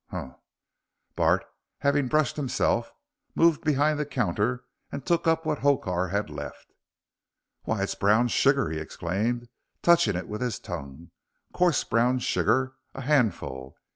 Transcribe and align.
Humph!" 0.09 0.33
Bart, 1.15 1.45
having 1.81 2.07
brushed 2.07 2.35
himself, 2.35 2.91
moved 3.35 3.61
behind 3.63 3.99
the 3.99 4.05
counter 4.07 4.63
and 4.91 5.05
took 5.05 5.27
up 5.27 5.45
what 5.45 5.59
Hokar 5.59 6.07
had 6.09 6.27
left. 6.27 6.73
"Why, 7.65 7.83
it's 7.83 7.93
brown 7.93 8.27
sugar!" 8.29 8.71
he 8.71 8.79
exclaimed, 8.79 9.47
touching 9.83 10.15
it 10.15 10.27
with 10.27 10.41
his 10.41 10.57
tongue, 10.57 11.11
"coarse 11.53 11.83
brown 11.83 12.17
sugar 12.17 12.73
a 12.95 13.01
handful." 13.01 13.75